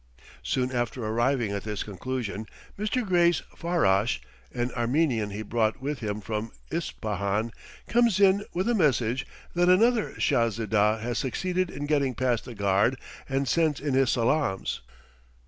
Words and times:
Soon 0.41 0.71
after 0.71 1.05
arriving 1.05 1.51
at 1.51 1.63
this 1.63 1.83
conclusion, 1.83 2.47
Mr. 2.75 3.05
Gray's 3.05 3.43
farrash, 3.55 4.19
an 4.51 4.71
Armenian 4.71 5.29
he 5.29 5.43
brought 5.43 5.79
with 5.79 5.99
him 5.99 6.21
from 6.21 6.51
Ispahan, 6.71 7.51
comes 7.87 8.19
in 8.19 8.43
with 8.51 8.67
a 8.67 8.73
message 8.73 9.27
that 9.53 9.69
another 9.69 10.13
Shahzedah 10.17 11.01
has 11.01 11.19
succeeded 11.19 11.69
in 11.69 11.85
getting 11.85 12.15
past 12.15 12.45
the 12.45 12.55
guard 12.55 12.97
and 13.29 13.47
sends 13.47 13.79
in 13.79 13.93
his 13.93 14.09
salaams. 14.09 14.81